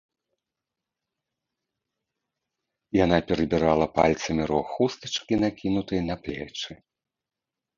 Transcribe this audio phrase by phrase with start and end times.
[2.99, 6.71] Яна перабірала пальцамі рог хустачкі, накінутай на плечы.